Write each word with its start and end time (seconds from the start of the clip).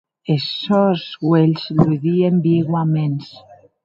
Es 0.35 0.45
sòns 0.61 1.03
uelhs 1.29 1.63
ludien 1.79 2.35
viuaments. 2.47 3.29